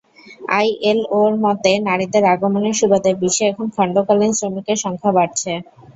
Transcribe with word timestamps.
আইএলওর 0.53 1.33
মতে, 1.43 1.71
নারীদের 1.87 2.23
আগমনের 2.33 2.75
সুবাদে 2.79 3.11
বিশ্বে 3.21 3.45
এখন 3.47 3.67
খণ্ডকালীন 3.75 4.31
শ্রমিকের 4.33 4.77
সংখ্যা 4.77 5.11
বাড়ছে। 5.17 5.51